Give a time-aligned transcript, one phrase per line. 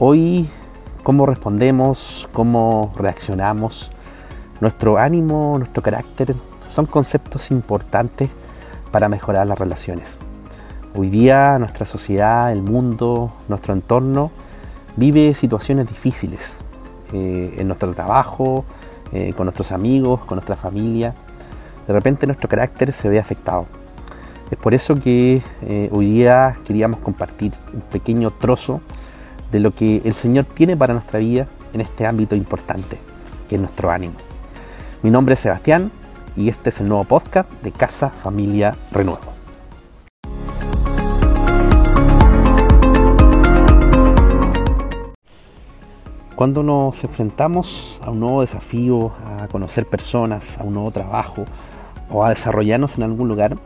[0.00, 0.48] Hoy,
[1.04, 3.92] cómo respondemos, cómo reaccionamos,
[4.60, 6.34] nuestro ánimo, nuestro carácter,
[6.74, 8.28] son conceptos importantes
[8.90, 10.18] para mejorar las relaciones.
[10.96, 14.32] Hoy día nuestra sociedad, el mundo, nuestro entorno
[14.96, 16.56] vive situaciones difíciles
[17.12, 18.64] eh, en nuestro trabajo,
[19.12, 21.14] eh, con nuestros amigos, con nuestra familia.
[21.86, 23.66] De repente nuestro carácter se ve afectado.
[24.50, 28.80] Es por eso que eh, hoy día queríamos compartir un pequeño trozo
[29.54, 32.98] de lo que el Señor tiene para nuestra vida en este ámbito importante,
[33.48, 34.14] que es nuestro ánimo.
[35.04, 35.92] Mi nombre es Sebastián
[36.34, 39.32] y este es el nuevo podcast de Casa Familia Renuevo.
[46.34, 51.44] Cuando nos enfrentamos a un nuevo desafío, a conocer personas, a un nuevo trabajo
[52.10, 53.56] o a desarrollarnos en algún lugar,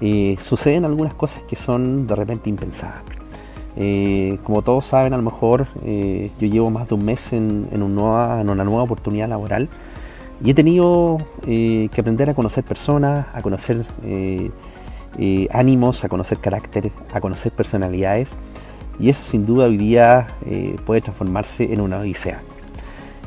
[0.00, 3.23] eh, suceden algunas cosas que son de repente impensadas.
[3.76, 7.68] Eh, como todos saben, a lo mejor eh, yo llevo más de un mes en,
[7.82, 9.68] una nueva oportunidad laboral
[10.44, 13.84] y he tenido que aprender a conocer personas, a conocer
[15.50, 18.36] ánimos, a conocer carácter, a conocer personalidades
[18.98, 22.40] y eso sin duda hoy día eh, puede transformarse en una odisea.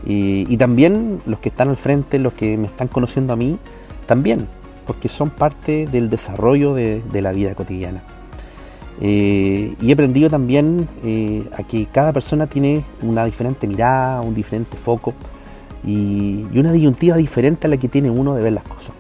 [0.06, 3.58] Y, también los que están al frente, los que me están conociendo a mí,
[4.06, 4.48] también,
[4.86, 8.04] porque son parte del desarrollo de, la vida cotidiana.
[9.00, 14.34] Eh, y he aprendido también eh, a que cada persona tiene una diferente mirada, un
[14.34, 15.14] diferente foco
[15.86, 18.96] y, una disyuntiva diferente a la que tiene uno de ver las cosas.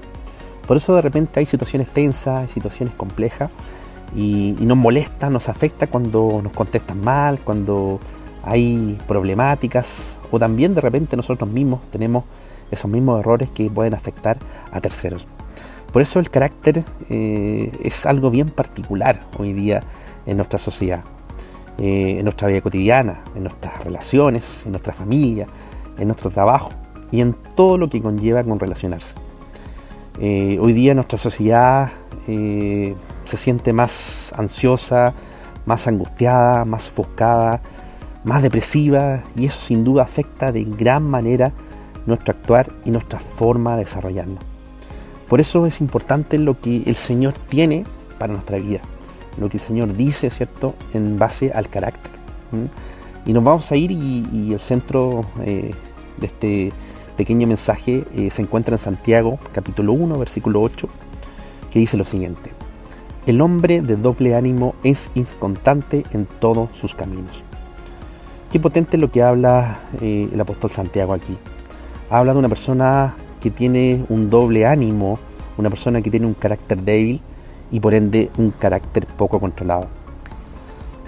[0.67, 3.49] Por eso de repente hay situaciones tensas, hay situaciones complejas
[4.15, 7.99] y, nos molesta, nos afecta cuando nos contestan mal, cuando
[8.43, 12.23] hay problemáticas o también de repente nosotros mismos tenemos
[12.69, 14.37] esos mismos errores que pueden afectar
[14.71, 15.25] a terceros.
[15.91, 19.81] Por eso el carácter eh, es algo bien particular hoy día
[20.25, 21.03] en nuestra sociedad,
[21.77, 25.47] eh, en nuestra vida cotidiana, en nuestras relaciones, en nuestra familia,
[25.97, 26.71] en nuestro trabajo
[27.11, 29.15] y en todo lo que conlleva con relacionarse.
[30.19, 31.91] Eh, hoy día nuestra sociedad
[32.27, 35.13] se siente más ansiosa,
[35.65, 37.61] más angustiada, más ofuscada,
[38.25, 41.53] más depresiva y eso sin duda afecta de gran manera
[42.05, 44.46] nuestro actuar y nuestra forma de desarrollarnos.
[45.27, 47.83] Por eso es importante lo que el Señor tiene
[48.17, 48.81] para nuestra vida,
[49.37, 52.13] lo que el Señor dice, ¿cierto?, en base al carácter.
[53.25, 55.73] Y nos vamos a ir y, el centro eh,
[56.17, 56.71] de este
[57.17, 60.87] pequeño mensaje eh, se encuentra en Santiago, capítulo 1, versículo 8,
[61.71, 62.51] que dice lo siguiente.
[63.25, 67.43] El hombre de doble ánimo es inconstante en todos sus caminos.
[68.51, 71.37] Qué potente lo que habla eh, el apóstol Santiago aquí.
[72.09, 75.19] Habla de una persona que tiene un doble ánimo,
[75.57, 77.21] una persona que tiene un carácter débil
[77.71, 79.87] y por ende un carácter poco controlado.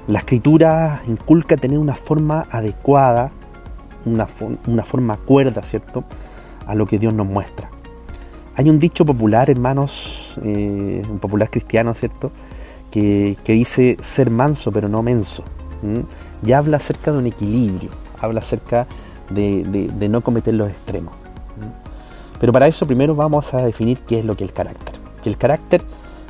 [0.08, 3.32] La escritura inculca tener una forma adecuada,
[4.06, 6.04] una, forma cuerda, ¿cierto?,
[6.66, 7.70] a lo que Dios nos muestra.
[8.56, 12.32] Hay un dicho popular, hermanos, eh, un popular cristiano, ¿cierto?
[12.92, 15.44] Que, dice ser manso pero no menso.
[16.42, 18.88] Ya habla acerca de un equilibrio, habla acerca
[19.30, 21.14] de, no cometer los extremos.
[22.40, 24.96] Pero para eso primero vamos a definir qué es lo que es el carácter.
[25.22, 25.84] Que el carácter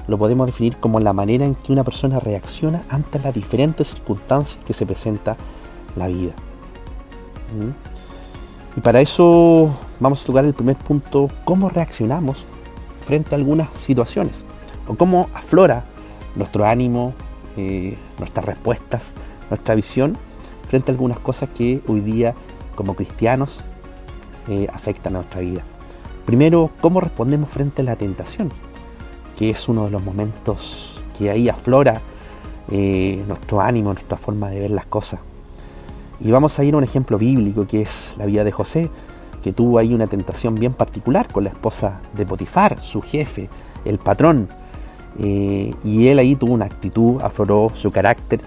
[0.08, 4.60] lo podemos definir como la manera en que una persona reacciona ante las diferentes circunstancias
[4.66, 5.38] que se presenta
[5.96, 6.34] la vida.
[8.76, 9.70] Y para eso
[10.00, 12.46] vamos a tocar el primer punto, cómo reaccionamos
[13.06, 14.44] frente a algunas situaciones
[14.88, 15.86] o cómo aflora
[16.36, 17.14] nuestro ánimo,
[17.58, 19.14] eh, nuestras respuestas,
[19.50, 20.18] nuestra visión
[20.68, 22.34] frente a algunas cosas que hoy día
[22.76, 23.64] como cristianos
[24.48, 25.64] eh, afectan a nuestra vida.
[26.30, 28.50] Primero, cómo respondemos frente a la tentación,
[29.36, 32.04] que es uno de los momentos que ahí aflora
[32.70, 35.22] eh, nuestro ánimo, nuestra forma de ver las cosas.
[36.20, 38.92] Y vamos a ir a un ejemplo bíblico que es la vida de José,
[39.42, 43.50] que tuvo ahí una tentación bien particular con la esposa de Potifar, su jefe,
[43.84, 44.50] el patrón.
[45.18, 48.42] Eh, y él ahí tuvo una actitud, afloró su carácter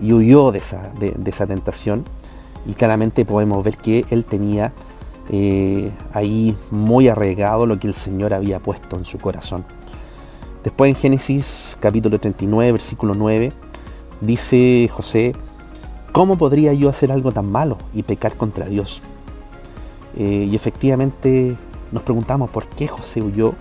[0.00, 2.02] y huyó de esa, de, esa tentación.
[2.66, 4.72] Y claramente podemos ver que él tenía
[5.32, 9.64] eh, ahí muy arraigado lo que el Señor había puesto en su corazón.
[10.62, 13.52] Después en Génesis capítulo 39, versículo 9,
[14.20, 15.32] dice José,
[16.12, 19.00] ¿Cómo podría yo hacer algo tan malo y pecar contra Dios?
[20.14, 21.56] Eh, y efectivamente
[21.90, 23.54] nos preguntamos por qué José huyó.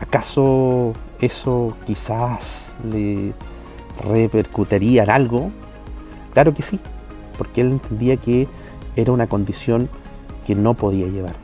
[0.00, 3.32] ¿Acaso eso quizás le
[4.06, 5.50] repercutiría en algo?
[6.34, 6.78] Claro que sí,
[7.38, 8.46] porque él entendía que
[8.94, 9.88] era una condición
[10.44, 11.34] que no podía llevar.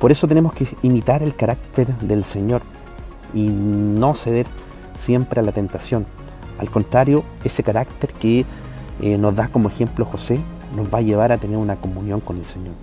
[0.00, 2.62] Por eso tenemos que imitar el carácter del Señor
[3.34, 4.46] y no ceder
[4.94, 6.06] siempre a la tentación
[6.58, 8.44] al contrario, ese carácter que
[9.00, 10.40] eh, nos da como ejemplo José,
[10.74, 12.74] nos va a llevar a tener una comunión con el Señor.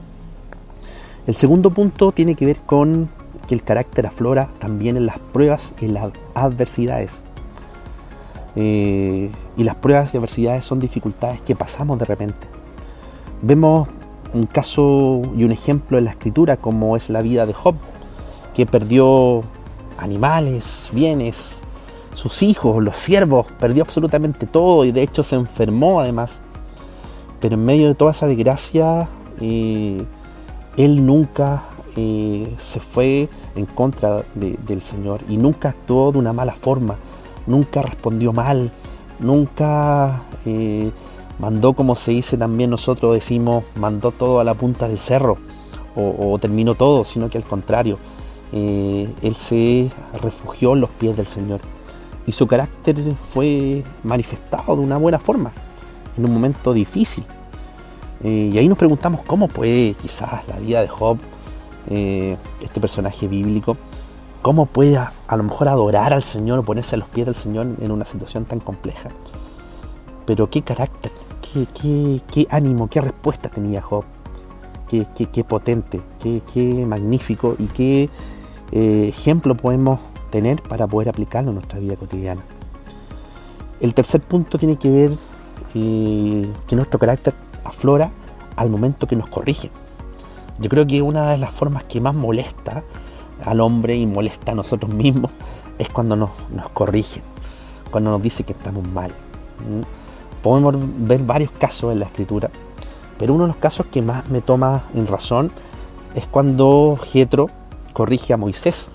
[1.28, 3.10] El segundo punto tiene que ver con
[3.48, 7.22] que el carácter aflora también en las pruebas y las adversidades.
[8.56, 12.48] Eh, y las pruebas y adversidades son dificultades que pasamos de repente.
[13.42, 13.90] Vemos
[14.34, 17.76] un caso y un ejemplo en la escritura como es la vida de Job,
[18.54, 19.44] que perdió
[19.98, 21.62] animales, bienes,
[22.14, 26.42] sus hijos, los siervos, perdió absolutamente todo y de hecho se enfermó además.
[27.42, 29.08] Pero en medio de toda esa desgracia,
[29.42, 30.04] eh,
[30.78, 31.64] él nunca
[31.96, 36.96] eh, se fue en contra del Señor y nunca actuó de una mala forma,
[37.48, 38.72] nunca respondió mal,
[39.20, 40.92] nunca eh,
[41.40, 45.38] mandó, como se dice también nosotros decimos, mandó todo a la punta del cerro
[45.96, 47.98] o, terminó todo, sino que al contrario,
[48.52, 49.90] eh, él se
[50.22, 51.62] refugió en los pies del Señor
[52.28, 52.98] y su carácter
[53.34, 55.52] fue manifestado de una buena forma
[56.18, 57.26] en un momento difícil.
[58.24, 61.18] Eh, y ahí nos preguntamos cómo puede quizás la vida de Job,
[61.90, 63.78] eh, este personaje bíblico,
[64.42, 67.68] cómo puede a, lo mejor adorar al Señor o ponerse a los pies del Señor
[67.80, 69.10] en una situación tan compleja.
[70.26, 71.12] Pero qué carácter,
[71.54, 74.04] qué, ánimo, qué respuesta tenía Job.
[74.88, 78.10] Qué, potente, qué, magnífico y qué
[78.72, 80.00] eh, ejemplo podemos
[80.32, 82.42] tener para poder aplicarlo en nuestra vida cotidiana.
[83.82, 85.12] El tercer punto tiene que ver
[85.74, 87.34] eh, que nuestro carácter
[87.66, 88.12] aflora
[88.56, 89.72] al momento que nos corrigen.
[90.60, 92.84] Yo creo que una de las formas que más molesta
[93.44, 95.32] al hombre y molesta a nosotros mismos
[95.78, 97.24] es cuando nos, nos corrigen,
[97.92, 99.12] cuando nos dice que estamos mal.
[100.46, 102.52] Podemos ver varios casos en la escritura,
[103.18, 105.52] pero uno de los casos que más me toma en razón
[106.14, 107.50] es cuando Jetro
[107.94, 108.92] corrige a Moisés.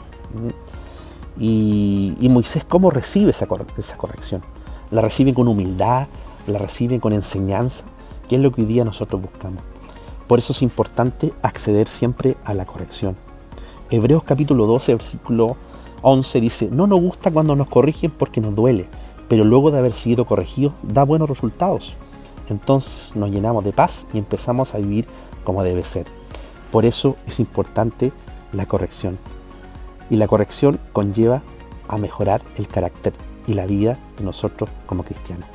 [1.37, 4.43] Y, Moisés, ¿cómo recibe esa, esa corrección?
[4.93, 6.07] La recibe con humildad,
[6.47, 7.83] la recibe con enseñanza,
[8.29, 9.65] que es lo que hoy día nosotros buscamos.
[10.29, 13.17] Por eso es importante acceder siempre a la corrección.
[13.91, 15.57] Hebreos capítulo 12, versículo
[16.03, 18.89] 11 dice, no nos gusta cuando nos corrigen porque nos duele,
[19.31, 21.95] pero luego de haber sido corregidos da buenos resultados.
[22.49, 25.07] Entonces nos llenamos de paz y empezamos a vivir
[25.45, 26.07] como debe ser.
[26.73, 28.11] Por eso es importante
[28.53, 29.21] la corrección.
[30.11, 31.43] Y la corrección conlleva
[31.87, 33.13] a mejorar el carácter
[33.47, 35.49] y la vida de nosotros como cristianos.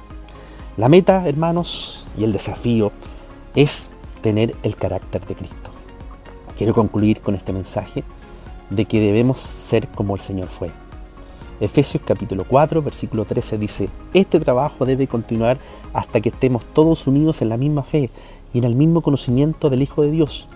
[0.78, 2.94] La meta, hermanos, y el desafío
[3.56, 3.90] es
[4.22, 5.70] tener el carácter de Cristo.
[6.56, 8.06] Quiero concluir con este mensaje
[8.70, 10.72] de que debemos ser como el Señor fue.
[11.60, 15.58] Efesios capítulo 4, versículo 13 dice, este trabajo debe continuar
[15.94, 18.10] hasta que estemos todos unidos en la misma fe
[18.54, 20.50] y en el mismo conocimiento del Hijo de Dios.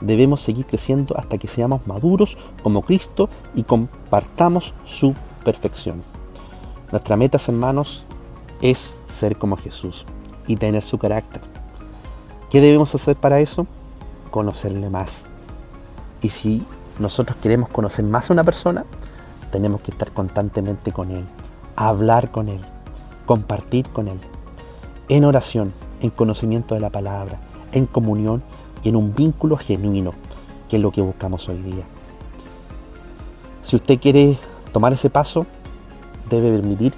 [0.00, 5.14] Debemos seguir creciendo hasta que seamos maduros como Cristo y compartamos su
[5.44, 6.02] perfección.
[6.92, 8.04] Nuestra meta, hermanos,
[8.62, 10.06] es ser como Jesús
[10.46, 11.42] y tener su carácter.
[12.50, 13.66] ¿Qué debemos hacer para eso?
[14.30, 15.26] Conocerle más.
[16.22, 16.62] Y si
[17.00, 18.84] nosotros queremos conocer más a una persona,
[19.54, 21.24] tenemos que estar constantemente con Él,
[21.76, 22.60] hablar con Él,
[23.24, 24.18] compartir con Él,
[25.08, 27.38] en oración, en conocimiento de la palabra,
[27.70, 28.42] en comunión
[28.82, 30.12] y en un vínculo genuino,
[30.68, 31.84] que es lo que buscamos hoy día.
[33.62, 34.36] Si usted quiere
[34.72, 35.46] tomar ese paso,
[36.28, 36.92] debe permitir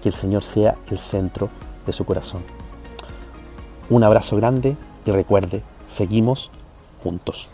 [0.00, 1.48] que el Señor sea el centro
[1.86, 2.42] de su corazón.
[3.90, 6.52] Un abrazo grande y recuerde, seguimos
[7.02, 7.48] juntos.